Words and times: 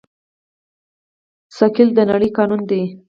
ثقل 1.57 1.87
د 1.97 1.99
نړۍ 2.11 2.29
قانون 2.37 2.61
دی. 2.69 2.81